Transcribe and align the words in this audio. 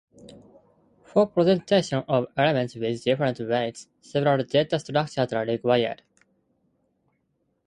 For 1.03 1.27
presentation 1.27 2.03
of 2.07 2.25
elements 2.35 2.73
with 2.73 3.03
different 3.03 3.39
weights, 3.39 3.87
several 4.01 4.43
data 4.43 4.79
structures 4.79 5.31
are 5.31 5.45
required. 5.45 6.01